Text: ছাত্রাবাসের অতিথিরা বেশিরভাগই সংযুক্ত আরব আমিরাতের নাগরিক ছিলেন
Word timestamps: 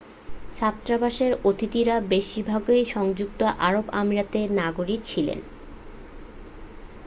ছাত্রাবাসের 0.51 1.31
অতিথিরা 1.43 1.95
বেশিরভাগই 2.11 2.83
সংযুক্ত 2.87 3.39
আরব 3.59 3.85
আমিরাতের 3.93 4.47
নাগরিক 4.59 5.01
ছিলেন 5.05 5.39